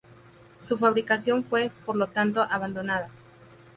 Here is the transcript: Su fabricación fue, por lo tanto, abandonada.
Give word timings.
Su 0.59 0.79
fabricación 0.79 1.43
fue, 1.43 1.69
por 1.85 1.95
lo 1.95 2.07
tanto, 2.07 2.41
abandonada. 2.41 3.11